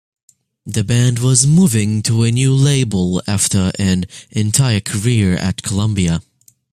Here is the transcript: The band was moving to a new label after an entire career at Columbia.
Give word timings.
The 0.65 0.83
band 0.83 1.19
was 1.19 1.45
moving 1.45 2.01
to 2.01 2.23
a 2.23 2.31
new 2.31 2.55
label 2.55 3.21
after 3.27 3.71
an 3.77 4.05
entire 4.31 4.79
career 4.79 5.35
at 5.37 5.61
Columbia. 5.61 6.23